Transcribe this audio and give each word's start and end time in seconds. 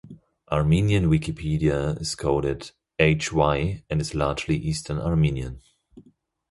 Armenian 0.51 1.11
Wikipedia 1.11 1.95
is 2.01 2.15
coded 2.15 2.71
"hy" 2.99 3.83
and 3.87 4.01
is 4.01 4.15
largely 4.15 4.55
Eastern 4.57 4.97
Armenian. 4.97 5.61